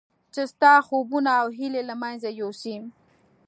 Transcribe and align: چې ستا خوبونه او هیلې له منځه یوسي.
چې 0.33 0.41
ستا 0.51 0.73
خوبونه 0.87 1.31
او 1.41 1.47
هیلې 1.57 1.81
له 1.89 1.95
منځه 2.01 2.29
یوسي. 2.39 2.77